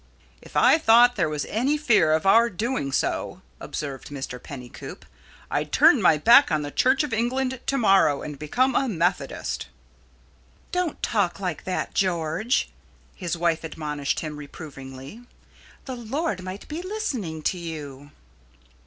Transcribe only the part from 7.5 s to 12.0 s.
to morrow and become a Methodist." "Don't talk like that,